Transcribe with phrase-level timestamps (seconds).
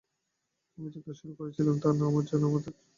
[0.77, 2.87] আমি যে কাজ শুরু করেছিলাম তা না আমার জন্য আর না আমাদের জন্য।